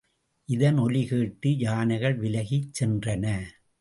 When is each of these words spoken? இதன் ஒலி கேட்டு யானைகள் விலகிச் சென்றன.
இதன் 0.49 0.77
ஒலி 0.77 1.07
கேட்டு 1.07 1.57
யானைகள் 1.57 2.17
விலகிச் 2.19 2.71
சென்றன. 2.79 3.25